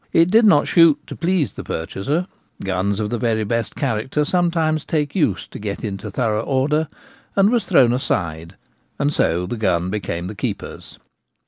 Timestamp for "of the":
2.99-3.19